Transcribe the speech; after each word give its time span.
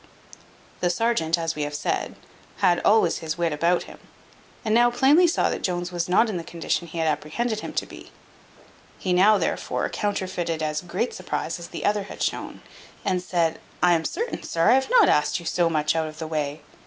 The 0.79 0.89
serjeant, 0.89 1.37
as 1.37 1.53
we 1.53 1.61
have 1.61 1.75
said, 1.75 2.15
had 2.57 2.81
always 2.83 3.19
his 3.19 3.37
wit 3.37 3.51
(in 3.53 3.59
sensu 3.59 3.67
praedicto) 3.67 3.67
about 3.71 3.83
him, 3.83 3.99
and 4.65 4.73
now 4.73 4.89
plainly 4.89 5.27
saw 5.27 5.47
that 5.51 5.61
Jones 5.61 5.91
was 5.91 6.09
not 6.09 6.27
in 6.27 6.37
the 6.37 6.43
condition 6.43 6.87
he 6.87 6.97
had 6.97 7.07
apprehended 7.07 7.59
him 7.59 7.71
to 7.73 7.85
be; 7.85 8.11
he 8.97 9.13
now, 9.13 9.37
therefore, 9.37 9.87
counterfeited 9.89 10.63
as 10.63 10.81
great 10.81 11.13
surprize 11.13 11.59
as 11.59 11.67
the 11.67 11.85
other 11.85 12.05
had 12.05 12.23
shown, 12.23 12.63
and 13.05 13.21
said, 13.21 13.59
"I 13.83 13.93
am 13.93 14.03
certain, 14.05 14.41
sir, 14.41 14.71
I 14.71 14.73
have 14.73 14.89
not 14.89 15.07
asked 15.07 15.39
you 15.39 15.45
so 15.45 15.69
much 15.69 15.95
out 15.95 16.07
of 16.07 16.17
the 16.17 16.25
way. 16.25 16.63